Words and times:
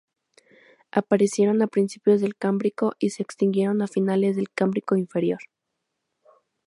Aparecieron 0.89 1.61
a 1.61 1.67
principios 1.67 2.21
del 2.21 2.35
Cámbrico 2.35 2.95
y 2.97 3.11
se 3.11 3.21
extinguieron 3.21 3.83
a 3.83 3.87
finales 3.87 4.35
del 4.35 4.49
Cámbrico 4.49 4.95
Inferior. 4.95 5.41